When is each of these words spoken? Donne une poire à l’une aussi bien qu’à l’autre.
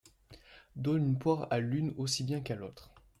Donne 0.75 1.09
une 1.09 1.19
poire 1.19 1.45
à 1.51 1.59
l’une 1.59 1.93
aussi 1.95 2.23
bien 2.23 2.41
qu’à 2.41 2.55
l’autre. 2.55 2.89